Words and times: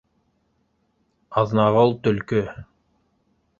Аҙнағол— 1.43 1.95
төлкө 2.09 2.43